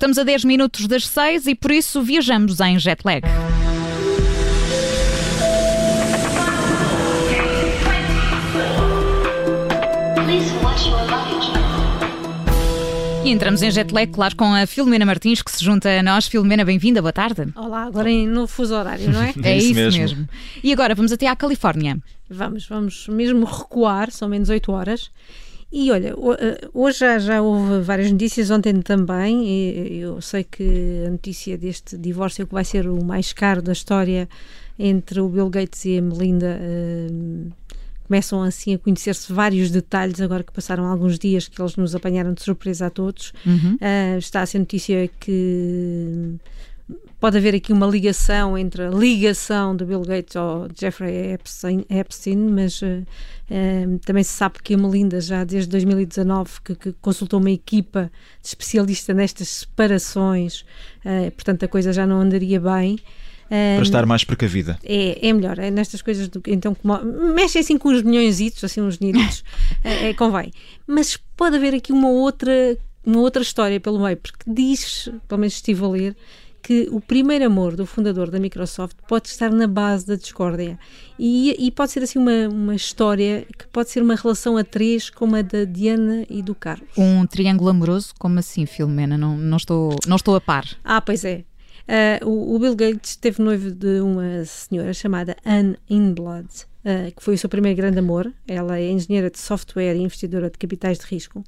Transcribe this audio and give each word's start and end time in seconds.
Estamos 0.00 0.16
a 0.16 0.24
10 0.24 0.44
minutos 0.46 0.86
das 0.86 1.06
6 1.06 1.46
e 1.46 1.54
por 1.54 1.70
isso 1.70 2.00
viajamos 2.00 2.58
em 2.60 2.78
jet 2.78 3.02
lag. 3.04 3.20
E 13.22 13.30
entramos 13.30 13.60
em 13.62 13.70
jet 13.70 13.92
lag, 13.92 14.10
claro, 14.10 14.34
com 14.34 14.54
a 14.54 14.66
Filomena 14.66 15.04
Martins, 15.04 15.42
que 15.42 15.50
se 15.50 15.62
junta 15.62 15.90
a 15.90 16.02
nós. 16.02 16.26
Filomena, 16.26 16.64
bem-vinda, 16.64 17.02
boa 17.02 17.12
tarde. 17.12 17.48
Olá, 17.54 17.82
agora 17.84 18.10
em 18.10 18.26
novo 18.26 18.46
fuso 18.46 18.74
horário, 18.74 19.12
não 19.12 19.22
é? 19.22 19.34
É, 19.44 19.50
É 19.52 19.56
isso 19.58 19.66
isso 19.66 19.74
mesmo. 19.74 20.00
mesmo. 20.00 20.28
E 20.64 20.72
agora 20.72 20.94
vamos 20.94 21.12
até 21.12 21.26
à 21.26 21.36
Califórnia. 21.36 21.98
Vamos, 22.30 22.66
vamos 22.66 23.06
mesmo 23.08 23.44
recuar, 23.44 24.10
são 24.10 24.30
menos 24.30 24.48
8 24.48 24.72
horas. 24.72 25.10
E 25.72 25.90
olha, 25.92 26.14
eh, 26.40 26.68
hoje 26.74 26.98
já, 26.98 27.18
já 27.18 27.40
houve 27.42 27.80
várias 27.80 28.10
notícias, 28.10 28.50
ontem 28.50 28.80
também. 28.82 29.46
E 29.46 29.98
eu 30.00 30.20
sei 30.20 30.42
que 30.44 31.04
a 31.06 31.10
notícia 31.10 31.56
deste 31.56 31.96
divórcio 31.96 32.46
que 32.46 32.52
vai 32.52 32.64
ser 32.64 32.88
o 32.88 33.04
mais 33.04 33.32
caro 33.32 33.62
da 33.62 33.72
história 33.72 34.28
entre 34.78 35.20
o 35.20 35.28
Bill 35.28 35.48
Gates 35.48 35.84
e 35.84 35.98
a 35.98 36.02
Melinda. 36.02 36.58
eh, 36.60 37.06
começam 38.10 38.42
assim 38.42 38.74
a 38.74 38.78
conhecer-se 38.78 39.32
vários 39.32 39.70
detalhes, 39.70 40.20
agora 40.20 40.42
que 40.42 40.52
passaram 40.52 40.84
alguns 40.84 41.16
dias 41.16 41.46
que 41.46 41.62
eles 41.62 41.76
nos 41.76 41.94
apanharam 41.94 42.34
de 42.34 42.42
surpresa 42.42 42.86
a 42.86 42.90
todos. 42.90 43.32
Uhum. 43.46 43.78
Ah, 43.80 44.18
está 44.18 44.42
a 44.42 44.46
ser 44.46 44.58
notícia 44.58 45.08
que 45.20 46.34
pode 47.20 47.36
haver 47.36 47.54
aqui 47.54 47.72
uma 47.72 47.86
ligação 47.86 48.56
entre 48.56 48.84
a 48.84 48.90
ligação 48.90 49.76
do 49.76 49.84
Bill 49.84 50.00
Gates 50.00 50.34
ao 50.34 50.66
Jeffrey 50.74 51.32
Epstein, 51.34 51.84
Epstein 51.90 52.36
mas 52.36 52.80
ah, 52.82 53.02
ah, 53.50 53.98
também 54.04 54.24
se 54.24 54.32
sabe 54.32 54.56
que 54.62 54.72
a 54.74 54.78
Melinda 54.78 55.20
já 55.20 55.44
desde 55.44 55.68
2019 55.70 56.50
que, 56.64 56.74
que 56.74 56.92
consultou 57.00 57.38
uma 57.38 57.50
equipa 57.50 58.10
de 58.40 58.48
especialista 58.48 59.12
nestas 59.12 59.48
separações, 59.48 60.64
ah, 61.04 61.30
portanto 61.32 61.64
a 61.64 61.68
coisa 61.68 61.92
já 61.92 62.06
não 62.06 62.20
andaria 62.20 62.58
bem. 62.58 62.98
Ah, 63.50 63.74
Para 63.76 63.82
estar 63.82 64.06
mais 64.06 64.24
precavida. 64.24 64.78
é, 64.82 65.28
é 65.28 65.32
melhor, 65.32 65.58
é 65.58 65.70
nestas 65.70 66.00
coisas 66.00 66.26
do 66.28 66.40
então 66.46 66.74
como, 66.74 66.98
mexe 67.34 67.58
assim 67.58 67.76
com 67.76 67.90
uns 67.90 68.02
milhões, 68.02 68.40
assim 68.62 68.80
uns 68.80 68.96
dinheiritos, 68.96 69.44
é, 69.84 70.08
é, 70.08 70.14
convém. 70.14 70.52
Mas 70.86 71.18
pode 71.36 71.56
haver 71.56 71.74
aqui 71.74 71.92
uma 71.92 72.08
outra, 72.08 72.78
uma 73.04 73.20
outra 73.20 73.42
história 73.42 73.78
pelo 73.78 74.00
meio, 74.02 74.16
porque 74.16 74.44
diz, 74.46 75.10
pelo 75.28 75.40
menos 75.40 75.54
estive 75.54 75.84
a 75.84 75.88
ler, 75.88 76.16
que 76.62 76.88
o 76.90 77.00
primeiro 77.00 77.46
amor 77.46 77.76
do 77.76 77.86
fundador 77.86 78.30
da 78.30 78.38
Microsoft 78.38 78.96
pode 79.08 79.28
estar 79.28 79.50
na 79.50 79.66
base 79.66 80.06
da 80.06 80.14
discórdia. 80.14 80.78
E, 81.18 81.54
e 81.58 81.70
pode 81.70 81.92
ser 81.92 82.02
assim 82.02 82.18
uma, 82.18 82.48
uma 82.48 82.74
história 82.74 83.46
que 83.58 83.66
pode 83.68 83.90
ser 83.90 84.02
uma 84.02 84.14
relação 84.14 84.56
a 84.56 84.64
três, 84.64 85.10
como 85.10 85.36
a 85.36 85.42
da 85.42 85.64
Diana 85.64 86.24
e 86.28 86.42
do 86.42 86.54
Carlos. 86.54 86.88
Um 86.96 87.26
triângulo 87.26 87.70
amoroso? 87.70 88.14
Como 88.18 88.38
assim, 88.38 88.66
Filomena? 88.66 89.16
Não, 89.16 89.36
não, 89.36 89.56
estou, 89.56 89.96
não 90.06 90.16
estou 90.16 90.36
a 90.36 90.40
par. 90.40 90.66
Ah, 90.84 91.00
pois 91.00 91.24
é. 91.24 91.44
Ah, 91.88 92.24
o, 92.24 92.54
o 92.54 92.58
Bill 92.58 92.76
Gates 92.76 93.16
teve 93.16 93.42
noivo 93.42 93.70
de 93.70 94.00
uma 94.00 94.44
senhora 94.44 94.94
chamada 94.94 95.36
Anne 95.44 95.76
Inblood, 95.88 96.48
ah, 96.84 97.10
que 97.14 97.22
foi 97.22 97.34
o 97.34 97.38
seu 97.38 97.48
primeiro 97.48 97.76
grande 97.76 97.98
amor. 97.98 98.32
Ela 98.46 98.78
é 98.78 98.90
engenheira 98.90 99.30
de 99.30 99.38
software 99.38 99.94
e 99.94 100.00
investidora 100.02 100.48
de 100.50 100.58
capitais 100.58 100.98
de 100.98 101.06
risco. 101.06 101.44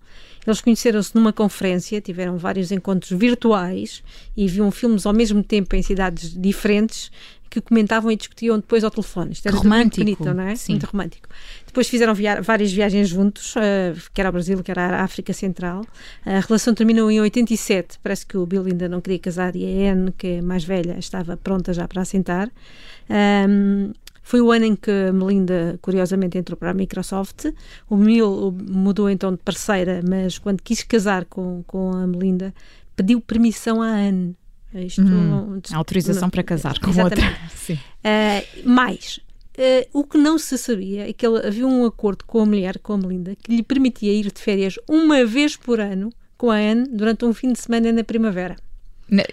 Eles 0.46 0.60
conheceram-se 0.60 1.14
numa 1.14 1.32
conferência, 1.32 2.00
tiveram 2.00 2.36
vários 2.36 2.70
encontros 2.72 3.10
virtuais 3.18 4.02
e 4.36 4.46
viam 4.48 4.70
filmes 4.70 5.06
ao 5.06 5.12
mesmo 5.12 5.42
tempo 5.42 5.74
em 5.76 5.82
cidades 5.82 6.34
diferentes 6.34 7.10
que 7.48 7.60
comentavam 7.60 8.10
e 8.10 8.16
discutiam 8.16 8.56
depois 8.56 8.82
ao 8.82 8.90
telefone. 8.90 9.32
Isto 9.32 9.46
era 9.46 9.54
tudo 9.58 9.68
muito 9.68 9.74
Romântico, 10.00 10.24
bonito, 10.24 10.34
não 10.34 10.42
é? 10.48 10.56
sim. 10.56 10.72
Muito 10.72 10.84
romântico. 10.86 11.28
Depois 11.66 11.86
fizeram 11.86 12.14
via- 12.14 12.40
várias 12.40 12.72
viagens 12.72 13.10
juntos, 13.10 13.54
eh, 13.58 13.92
quer 14.14 14.24
ao 14.24 14.32
Brasil, 14.32 14.62
quer 14.62 14.78
à 14.78 15.02
África 15.04 15.34
Central. 15.34 15.84
A 16.24 16.40
relação 16.40 16.72
terminou 16.72 17.10
em 17.10 17.20
87. 17.20 17.98
Parece 18.02 18.24
que 18.24 18.38
o 18.38 18.46
Bill 18.46 18.64
ainda 18.64 18.88
não 18.88 19.02
queria 19.02 19.18
casar 19.18 19.54
e 19.54 19.66
a 19.86 19.92
Anne, 19.92 20.12
que 20.16 20.26
é 20.28 20.40
mais 20.40 20.64
velha, 20.64 20.96
estava 20.98 21.36
pronta 21.36 21.74
já 21.74 21.86
para 21.86 22.00
assentar. 22.00 22.50
Ahm, 23.10 23.92
foi 24.22 24.40
o 24.40 24.50
ano 24.52 24.64
em 24.64 24.76
que 24.76 24.90
a 24.90 25.12
Melinda, 25.12 25.78
curiosamente, 25.82 26.38
entrou 26.38 26.56
para 26.56 26.70
a 26.70 26.74
Microsoft. 26.74 27.46
O 27.88 27.96
Bill 27.96 28.56
mudou 28.68 29.10
então 29.10 29.32
de 29.32 29.38
parceira, 29.38 30.00
mas 30.08 30.38
quando 30.38 30.62
quis 30.62 30.82
casar 30.82 31.24
com, 31.24 31.62
com 31.66 31.90
a 31.92 32.06
Melinda, 32.06 32.54
pediu 32.96 33.20
permissão 33.20 33.82
à 33.82 33.88
Anne. 33.88 34.36
Isto, 34.74 35.02
Hum, 35.02 35.60
Autorização 35.74 36.30
para 36.30 36.42
casar 36.42 36.78
com 36.78 36.88
Exatamente. 36.88 37.28
outra. 37.28 37.48
Sim. 37.54 37.74
Uh, 37.74 38.68
mais, 38.68 39.20
uh, 39.58 39.98
o 39.98 40.02
que 40.04 40.16
não 40.16 40.38
se 40.38 40.56
sabia 40.56 41.08
é 41.08 41.12
que 41.12 41.26
ele, 41.26 41.46
havia 41.46 41.66
um 41.66 41.84
acordo 41.84 42.24
com 42.24 42.40
a 42.40 42.46
mulher, 42.46 42.78
com 42.78 42.94
a 42.94 42.98
Melinda, 42.98 43.36
que 43.36 43.54
lhe 43.54 43.62
permitia 43.62 44.12
ir 44.12 44.32
de 44.32 44.40
férias 44.40 44.76
uma 44.88 45.26
vez 45.26 45.56
por 45.56 45.78
ano 45.78 46.10
com 46.38 46.50
a 46.50 46.56
Anne 46.56 46.86
durante 46.90 47.24
um 47.24 47.34
fim 47.34 47.52
de 47.52 47.60
semana 47.60 47.92
na 47.92 48.02
primavera. 48.02 48.56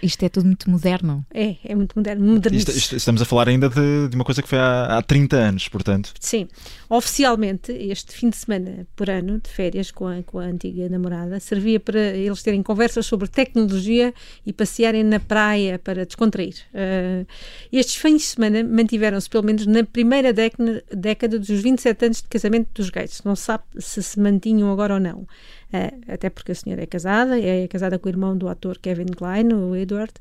Isto 0.02 0.24
é 0.24 0.28
tudo 0.28 0.46
muito 0.46 0.68
moderno. 0.70 1.24
É, 1.32 1.56
é 1.64 1.74
muito 1.74 1.94
moderno, 1.96 2.22
Isto- 2.24 2.34
moderníssimo. 2.34 2.76
isto- 2.76 2.96
estamos 2.96 3.22
a 3.22 3.24
falar 3.24 3.48
ainda 3.48 3.68
de, 3.68 4.08
de 4.08 4.14
uma 4.16 4.24
coisa 4.24 4.42
que 4.42 4.48
foi 4.48 4.58
há, 4.58 4.98
há 4.98 5.02
30 5.02 5.36
anos, 5.36 5.68
portanto. 5.68 6.12
Sim, 6.20 6.48
oficialmente 6.88 7.72
este 7.72 8.12
fim 8.12 8.28
de 8.30 8.36
semana 8.36 8.86
por 8.94 9.08
ano 9.08 9.40
de 9.42 9.48
férias 9.48 9.90
com 9.90 10.06
a, 10.06 10.22
com 10.22 10.38
a 10.38 10.44
antiga 10.44 10.88
namorada 10.88 11.40
servia 11.40 11.80
para 11.80 11.98
eles 11.98 12.42
terem 12.42 12.62
conversas 12.62 13.06
sobre 13.06 13.28
tecnologia 13.28 14.12
e 14.44 14.52
passearem 14.52 15.02
na 15.02 15.18
praia 15.20 15.78
para 15.78 16.04
descontrair. 16.04 16.54
Uh, 16.74 17.26
estes 17.72 17.96
fins 17.96 18.22
de 18.22 18.28
semana 18.28 18.62
mantiveram-se 18.62 19.30
pelo 19.30 19.44
menos 19.44 19.66
na 19.66 19.82
primeira 19.84 20.32
década, 20.32 20.84
década 20.94 21.38
dos 21.38 21.48
27 21.48 22.04
anos 22.04 22.22
de 22.22 22.28
casamento 22.28 22.68
dos 22.74 22.90
gays. 22.90 23.22
Não 23.24 23.34
se 23.34 23.44
sabe 23.44 23.64
se 23.78 24.02
se 24.02 24.20
mantinham 24.20 24.70
agora 24.70 24.94
ou 24.94 25.00
não. 25.00 25.26
Uh, 25.72 26.12
até 26.12 26.28
porque 26.28 26.52
a 26.52 26.54
senhora 26.54 26.82
é 26.82 26.86
casada, 26.86 27.38
é 27.40 27.66
casada 27.68 27.98
com 27.98 28.08
o 28.08 28.10
irmão 28.10 28.36
do 28.36 28.48
ator 28.48 28.76
Kevin 28.78 29.06
Klein, 29.06 29.52
o 29.54 29.76
Edward. 29.76 30.12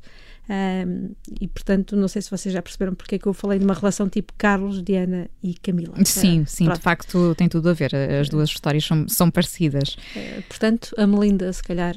Um, 0.50 1.12
e 1.40 1.48
portanto, 1.48 1.96
não 1.96 2.08
sei 2.08 2.22
se 2.22 2.30
vocês 2.32 2.52
já 2.54 2.62
perceberam 2.62 2.96
porque 2.96 3.16
é 3.16 3.20
que 3.20 3.28
eu 3.28 3.34
falei 3.34 3.60
de 3.60 3.66
uma 3.66 3.74
relação 3.74 4.10
tipo 4.10 4.34
Carlos, 4.38 4.82
Diana 4.84 5.28
e 5.44 5.54
Camila. 5.56 5.94
Sim, 6.06 6.42
Uh, 6.42 6.48
sim, 6.48 6.66
pronto. 6.66 6.78
de 6.78 6.84
facto 6.84 7.36
tem 7.36 7.48
tudo 7.48 7.70
a 7.70 7.74
ver. 7.74 7.92
As 7.96 8.30
duas 8.30 8.50
histórias 8.50 8.84
são, 8.86 9.08
são 9.08 9.30
parecidas. 9.30 9.96
Uh, 10.16 10.42
portanto, 10.48 10.92
a 10.98 11.06
Melinda, 11.06 11.52
se 11.54 11.62
calhar, 11.64 11.96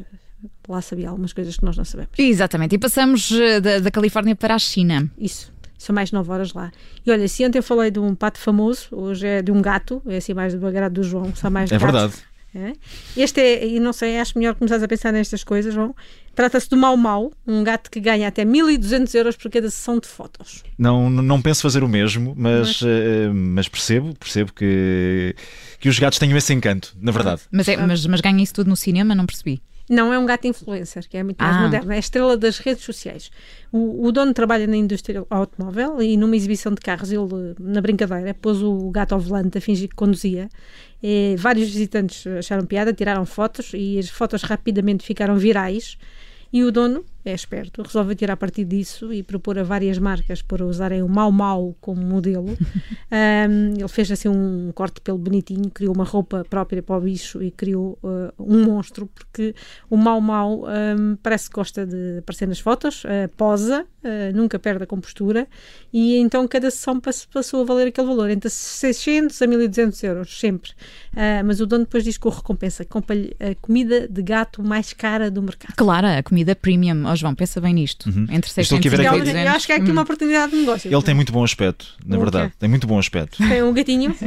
lá 0.68 0.82
sabia 0.82 1.08
algumas 1.08 1.32
coisas 1.32 1.56
que 1.56 1.64
nós 1.64 1.76
não 1.76 1.84
sabemos. 1.84 2.12
Exatamente. 2.18 2.74
E 2.74 2.78
passamos 2.78 3.30
eh, 3.32 3.60
da, 3.60 3.78
da 3.80 3.90
Califórnia 3.90 4.34
para 4.36 4.54
a 4.54 4.58
China. 4.58 5.10
Isso. 5.16 5.52
São 5.78 5.94
mais 5.94 6.12
9 6.12 6.30
horas 6.30 6.52
lá. 6.52 6.70
E 7.04 7.10
olha, 7.10 7.26
se 7.28 7.44
ontem 7.44 7.58
eu 7.58 7.62
falei 7.62 7.90
de 7.90 7.98
um 7.98 8.14
pato 8.14 8.38
famoso, 8.38 8.86
hoje 8.92 9.26
é 9.26 9.42
de 9.42 9.50
um 9.50 9.60
gato, 9.60 10.00
é 10.06 10.16
assim 10.18 10.32
mais 10.34 10.54
do 10.54 10.64
agrado 10.66 10.92
do 10.94 11.02
João, 11.02 11.34
só 11.34 11.50
mais 11.50 11.72
É 11.72 11.78
gatos. 11.78 11.92
verdade. 11.92 12.14
É? 12.54 12.74
Este 13.16 13.40
é, 13.40 13.66
e 13.66 13.80
não 13.80 13.94
sei, 13.94 14.18
acho 14.18 14.36
melhor 14.36 14.54
começar 14.54 14.82
a 14.82 14.86
pensar 14.86 15.10
nestas 15.10 15.42
coisas, 15.42 15.72
João. 15.72 15.94
Trata-se 16.34 16.68
do 16.68 16.76
Mau 16.76 16.96
Mau, 16.98 17.32
um 17.46 17.64
gato 17.64 17.90
que 17.90 17.98
ganha 17.98 18.28
até 18.28 18.44
1200 18.44 19.14
euros 19.14 19.36
por 19.36 19.50
cada 19.50 19.70
sessão 19.70 19.98
de 19.98 20.06
fotos. 20.06 20.62
Não, 20.78 21.08
não 21.08 21.40
penso 21.40 21.62
fazer 21.62 21.82
o 21.82 21.88
mesmo, 21.88 22.34
mas, 22.36 22.82
eh, 22.82 23.28
mas 23.32 23.68
percebo, 23.68 24.14
percebo 24.18 24.52
que, 24.52 25.34
que 25.80 25.88
os 25.88 25.98
gatos 25.98 26.18
têm 26.18 26.30
esse 26.36 26.52
encanto, 26.52 26.94
na 27.00 27.10
verdade. 27.10 27.40
Mas, 27.50 27.68
é, 27.68 27.76
mas, 27.76 28.04
mas 28.06 28.20
ganha 28.20 28.42
isso 28.42 28.52
tudo 28.52 28.68
no 28.68 28.76
cinema? 28.76 29.14
Não 29.14 29.24
percebi. 29.24 29.62
Não 29.90 30.12
é 30.12 30.18
um 30.18 30.24
gato 30.24 30.46
influencer, 30.46 31.08
que 31.08 31.16
é 31.16 31.22
muito 31.22 31.42
mais 31.42 31.56
Ah. 31.56 31.62
moderno, 31.62 31.92
é 31.92 31.96
a 31.96 31.98
estrela 31.98 32.36
das 32.36 32.58
redes 32.58 32.84
sociais. 32.84 33.30
O, 33.70 34.06
o 34.06 34.12
dono 34.12 34.32
trabalha 34.32 34.66
na 34.66 34.76
indústria 34.76 35.24
automóvel 35.28 36.00
e 36.00 36.16
numa 36.16 36.36
exibição 36.36 36.72
de 36.72 36.80
carros, 36.80 37.10
ele, 37.10 37.22
na 37.58 37.80
brincadeira, 37.80 38.32
pôs 38.34 38.62
o 38.62 38.90
gato 38.90 39.12
ao 39.12 39.20
volante 39.20 39.58
a 39.58 39.60
fingir 39.60 39.88
que 39.88 39.94
conduzia. 39.96 40.48
E 41.02 41.34
vários 41.36 41.68
visitantes 41.68 42.26
acharam 42.26 42.64
piada, 42.64 42.92
tiraram 42.92 43.26
fotos 43.26 43.72
e 43.74 43.98
as 43.98 44.08
fotos 44.08 44.42
rapidamente 44.42 45.04
ficaram 45.04 45.36
virais. 45.36 45.98
E 46.52 46.62
o 46.62 46.70
dono, 46.70 47.04
é 47.24 47.32
esperto, 47.32 47.82
resolve 47.82 48.14
tirar 48.14 48.36
partido 48.36 48.68
disso 48.68 49.12
e 49.12 49.22
propor 49.22 49.58
a 49.58 49.62
várias 49.62 49.98
marcas 49.98 50.42
para 50.42 50.64
usarem 50.64 51.02
o 51.02 51.08
Mau 51.08 51.30
Mau 51.30 51.76
como 51.80 52.02
modelo. 52.02 52.56
Um, 53.12 53.74
ele 53.74 53.88
fez 53.88 54.10
assim 54.10 54.28
um 54.28 54.72
corte 54.74 54.98
pelo 55.02 55.18
bonitinho, 55.18 55.70
criou 55.70 55.94
uma 55.94 56.02
roupa 56.02 56.46
própria 56.48 56.82
para 56.82 56.96
o 56.96 57.00
bicho 57.02 57.42
e 57.42 57.50
criou 57.50 57.98
uh, 58.02 58.32
um 58.38 58.64
monstro, 58.64 59.06
porque 59.06 59.54
o 59.90 59.98
Mau 59.98 60.18
Mau 60.18 60.64
um, 60.64 61.16
parece 61.22 61.50
que 61.50 61.54
gosta 61.54 61.84
de 61.84 62.20
aparecer 62.20 62.48
nas 62.48 62.58
fotos, 62.58 63.04
uh, 63.04 63.28
posa, 63.36 63.82
uh, 63.82 64.34
nunca 64.34 64.58
perde 64.58 64.84
a 64.84 64.86
compostura, 64.86 65.46
e 65.92 66.16
então 66.16 66.48
cada 66.48 66.70
sessão 66.70 66.98
pass- 66.98 67.26
passou 67.26 67.60
a 67.60 67.64
valer 67.64 67.88
aquele 67.88 68.06
valor, 68.06 68.30
entre 68.30 68.48
600 68.48 69.42
a 69.42 69.46
1200 69.46 70.02
euros, 70.04 70.40
sempre. 70.40 70.70
Mas 71.44 71.60
o 71.60 71.66
dono 71.66 71.84
depois 71.84 72.02
diz 72.04 72.16
que 72.16 72.26
o 72.26 72.30
recompensa, 72.30 72.86
compra-lhe 72.86 73.36
a 73.38 73.54
comida 73.56 74.08
de 74.08 74.22
gato 74.22 74.62
mais 74.62 74.94
cara 74.94 75.30
do 75.30 75.42
mercado. 75.42 75.74
Claro, 75.76 76.06
a 76.06 76.22
comida 76.22 76.56
premium. 76.56 77.06
Ó 77.12 77.16
João, 77.16 77.34
pensa 77.34 77.60
bem 77.60 77.74
nisto. 77.74 78.08
Entre 78.08 78.48
Estou 78.48 78.64
600 78.64 78.78
aqui 78.78 78.88
a 78.88 78.90
ver 78.90 79.00
e 79.02 79.06
aqui- 79.06 79.16
Eu, 79.16 79.20
200. 79.20 79.44
eu 79.44 79.52
acho 79.52 79.66
que 79.66 79.72
há 79.72 79.76
aqui 79.76 79.90
uma 79.90 80.02
oportunidade 80.02 80.52
de 80.52 80.58
negócio. 80.58 80.92
Ele 80.94 81.02
tem 81.02 81.14
muito 81.14 81.32
bom 81.32 81.44
aspecto, 81.44 81.86
na 82.06 82.16
O 82.16 82.18
quê? 82.18 82.24
verdade. 82.24 82.52
Tem 82.58 82.68
muito 82.68 82.86
bom 82.86 82.98
aspecto. 82.98 83.36
Tem 83.38 83.62
um 83.62 83.72
gatinho. 83.72 84.14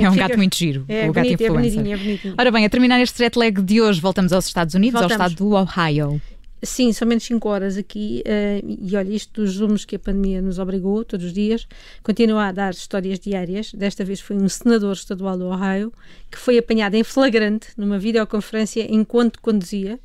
É 0.00 0.08
um 0.10 0.16
gato 0.16 0.36
muito 0.36 0.56
giro. 0.56 0.84
É 0.88 1.08
o 1.08 1.12
gato 1.12 1.24
bonito, 1.24 1.40
é 1.42 1.46
influencer. 1.46 1.72
bonitinho, 1.82 1.94
é 1.94 1.96
bonitinho. 1.98 2.34
Ora 2.38 2.50
bem, 2.50 2.64
a 2.64 2.70
terminar 2.70 3.00
este 3.00 3.18
jet 3.18 3.38
lag 3.38 3.60
de 3.62 3.80
hoje, 3.80 4.00
voltamos 4.00 4.32
aos 4.32 4.46
Estados 4.46 4.74
Unidos, 4.74 5.00
Voltamos. 5.00 5.20
ao 5.20 5.28
estado 5.28 5.38
do 5.38 5.54
Ohio. 5.54 6.20
Sim, 6.62 6.92
são 6.92 7.06
menos 7.06 7.22
5 7.24 7.48
horas 7.48 7.76
aqui 7.76 8.20
eh, 8.26 8.60
e 8.66 8.96
olha, 8.96 9.12
isto 9.12 9.40
dos 9.42 9.52
zooms 9.52 9.84
que 9.84 9.94
a 9.94 9.98
pandemia 9.98 10.42
nos 10.42 10.58
obrigou 10.58 11.04
todos 11.04 11.26
os 11.26 11.32
dias, 11.32 11.68
continua 12.02 12.46
a 12.48 12.52
dar 12.52 12.72
histórias 12.72 13.20
diárias. 13.20 13.72
Desta 13.72 14.04
vez 14.04 14.18
foi 14.20 14.34
um 14.36 14.48
senador 14.48 14.92
estadual 14.94 15.38
do 15.38 15.46
Ohio 15.46 15.92
que 16.30 16.36
foi 16.38 16.58
apanhado 16.58 16.94
em 16.96 17.04
flagrante 17.04 17.68
numa 17.76 17.96
videoconferência 17.98 18.84
enquanto 18.92 19.40
conduzia 19.40 20.00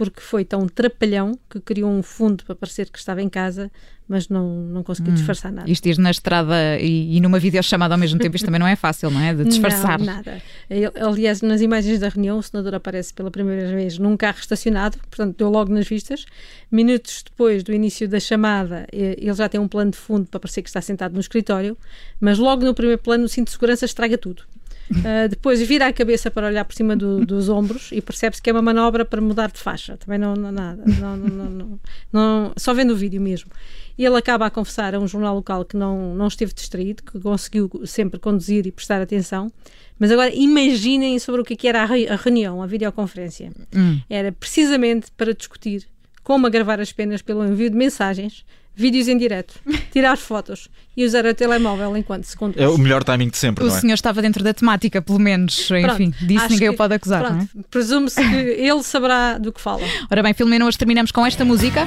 porque 0.00 0.22
foi 0.22 0.46
tão 0.46 0.66
trapalhão 0.66 1.38
que 1.50 1.60
criou 1.60 1.90
um 1.90 2.02
fundo 2.02 2.42
para 2.42 2.54
parecer 2.54 2.88
que 2.88 2.98
estava 2.98 3.20
em 3.20 3.28
casa, 3.28 3.70
mas 4.08 4.30
não, 4.30 4.62
não 4.62 4.82
conseguiu 4.82 5.12
disfarçar 5.12 5.52
nada. 5.52 5.70
Isto 5.70 5.86
ir 5.90 5.98
na 5.98 6.10
estrada 6.10 6.54
e, 6.80 7.18
e 7.18 7.20
numa 7.20 7.38
videochamada 7.38 7.92
ao 7.94 7.98
mesmo 7.98 8.18
tempo, 8.18 8.34
isto 8.34 8.46
também 8.46 8.58
não 8.58 8.66
é 8.66 8.74
fácil, 8.76 9.10
não 9.10 9.20
é? 9.20 9.34
De 9.34 9.44
disfarçar. 9.44 9.98
Não, 9.98 10.06
nada. 10.06 10.40
Ele- 10.70 10.90
Aliás, 10.98 11.42
nas 11.42 11.60
imagens 11.60 12.00
da 12.00 12.08
reunião, 12.08 12.38
o 12.38 12.42
senador 12.42 12.74
aparece 12.74 13.12
pela 13.12 13.30
primeira 13.30 13.68
vez 13.76 13.98
num 13.98 14.16
carro 14.16 14.38
estacionado, 14.40 14.96
portanto, 15.10 15.36
deu 15.36 15.50
logo 15.50 15.70
nas 15.70 15.86
vistas. 15.86 16.24
Minutos 16.72 17.22
depois 17.22 17.62
do 17.62 17.72
início 17.74 18.08
da 18.08 18.18
chamada, 18.18 18.86
ele 18.90 19.34
já 19.34 19.50
tem 19.50 19.60
um 19.60 19.68
plano 19.68 19.90
de 19.90 19.98
fundo 19.98 20.26
para 20.30 20.40
parecer 20.40 20.62
que 20.62 20.70
está 20.70 20.80
sentado 20.80 21.12
no 21.12 21.20
escritório, 21.20 21.76
mas 22.18 22.38
logo 22.38 22.64
no 22.64 22.72
primeiro 22.74 23.02
plano, 23.02 23.24
o 23.24 23.28
cinto 23.28 23.48
de 23.48 23.52
segurança 23.52 23.84
estraga 23.84 24.16
tudo. 24.16 24.44
Ah, 25.04 25.26
depois 25.28 25.60
vira 25.62 25.86
a 25.86 25.92
cabeça 25.92 26.30
para 26.30 26.48
olhar 26.48 26.64
por 26.64 26.74
cima 26.74 26.96
do- 26.96 27.24
dos 27.24 27.48
ombros 27.48 27.90
e 27.92 28.00
percebe-se 28.00 28.42
que 28.42 28.50
é 28.50 28.52
uma 28.52 28.60
manobra 28.62 29.04
para 29.04 29.20
mudar 29.20 29.50
de 29.50 29.58
faixa. 29.58 29.96
Também 29.96 30.18
não, 30.18 30.34
não 30.34 30.50
nada. 30.50 30.82
Não, 31.00 31.16
não, 31.16 31.80
não, 32.12 32.52
só 32.56 32.74
vendo 32.74 32.92
o 32.92 32.96
vídeo 32.96 33.20
mesmo. 33.20 33.50
E 33.96 34.04
ele 34.04 34.16
acaba 34.16 34.46
a 34.46 34.50
confessar 34.50 34.94
a 34.94 34.98
um 34.98 35.06
jornal 35.06 35.34
local 35.34 35.64
que 35.64 35.76
não, 35.76 36.14
não 36.14 36.26
esteve 36.26 36.52
distraído, 36.52 37.02
que 37.02 37.20
conseguiu 37.20 37.70
sempre 37.84 38.18
conduzir 38.18 38.66
e 38.66 38.72
prestar 38.72 39.00
atenção. 39.00 39.52
Mas 39.98 40.10
agora 40.10 40.34
imaginem 40.34 41.18
sobre 41.18 41.42
o 41.42 41.44
que 41.44 41.52
é 41.52 41.56
que 41.56 41.68
era 41.68 41.82
a 41.82 42.16
reunião, 42.16 42.62
a 42.62 42.66
videoconferência. 42.66 43.52
Hum. 43.74 44.00
Era 44.08 44.32
precisamente 44.32 45.08
para 45.16 45.34
discutir 45.34 45.86
como 46.22 46.46
agravar 46.46 46.80
as 46.80 46.92
penas 46.92 47.22
pelo 47.22 47.44
envio 47.44 47.70
de 47.70 47.76
mensagens, 47.76 48.44
vídeos 48.74 49.08
em 49.08 49.16
direto, 49.18 49.54
tirar 49.92 50.16
fotos 50.16 50.68
e 50.96 51.04
usar 51.04 51.24
o 51.26 51.34
telemóvel 51.34 51.96
enquanto 51.96 52.24
se 52.24 52.36
conduz. 52.36 52.60
É 52.62 52.68
o 52.68 52.78
melhor 52.78 53.02
timing 53.04 53.28
de 53.28 53.36
sempre, 53.36 53.64
O 53.64 53.68
não 53.68 53.76
é? 53.76 53.80
senhor 53.80 53.94
estava 53.94 54.22
dentro 54.22 54.42
da 54.44 54.54
temática, 54.54 55.02
pelo 55.02 55.18
menos, 55.18 55.68
enfim, 55.70 56.14
disso 56.20 56.44
acho 56.44 56.52
ninguém 56.54 56.68
que- 56.68 56.74
o 56.74 56.76
pode 56.78 56.94
acusar, 56.94 57.22
não 57.22 57.40
é? 57.40 57.46
pronto, 57.46 57.66
Presume-se 57.70 58.16
que 58.16 58.36
ele 58.62 58.82
saberá 58.82 59.38
do 59.38 59.52
que 59.52 59.60
fala. 59.60 59.82
Ora 60.10 60.22
bem, 60.22 60.32
Filomena, 60.34 60.64
hoje 60.66 60.78
terminamos 60.78 61.10
com 61.10 61.24
esta 61.26 61.44
música. 61.44 61.86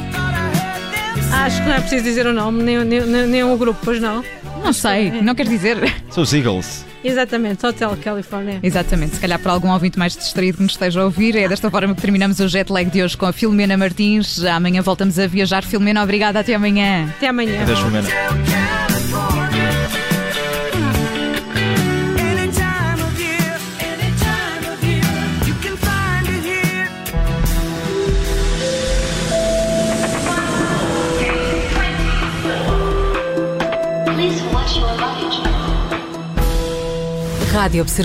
Acho 1.32 1.62
que 1.62 1.68
não 1.68 1.76
é 1.76 1.80
preciso 1.80 2.04
dizer 2.04 2.28
o 2.28 2.34
nome, 2.34 2.62
nem, 2.64 2.84
nem, 2.86 3.02
nem, 3.06 3.28
nem 3.28 3.44
o 3.44 3.58
grupo, 3.58 3.80
pois 3.84 4.00
não. 4.00 4.24
Não 4.64 4.72
sei, 4.72 5.10
não 5.22 5.34
quer 5.36 5.48
dizer. 5.48 5.78
São 6.10 6.24
os 6.24 6.34
Eagles. 6.34 6.86
Exatamente, 7.04 7.66
Hotel 7.66 7.98
California. 8.04 8.60
Exatamente, 8.64 9.16
se 9.16 9.22
calhar 9.22 9.40
para 9.40 9.52
algum 9.52 9.72
ouvinte 9.72 10.00
mais 10.00 10.16
distraído 10.16 10.58
que 10.58 10.64
nos 10.64 10.74
esteja 10.74 11.02
a 11.02 11.06
ouvir, 11.06 11.36
é 11.36 11.48
desta 11.48 11.70
forma 11.70 11.94
que 11.94 12.02
terminamos 12.02 12.40
o 12.40 12.48
jet 12.48 12.72
lag 12.72 12.90
de 12.90 13.04
hoje 13.04 13.18
com 13.18 13.26
a 13.26 13.34
Filomena 13.34 13.76
Martins. 13.78 14.44
Amanhã 14.44 14.82
voltamos 14.82 15.20
a 15.20 15.28
viajar. 15.28 15.64
Filomena, 15.64 16.04
obrigada, 16.04 16.40
até 16.40 16.54
amanhã. 16.54 17.10
Até 17.18 17.28
amanhã. 17.28 17.62
Adeus, 17.62 17.80
Filomena. 17.80 18.63
Rádio 37.54 37.84
Observador. 37.84 38.04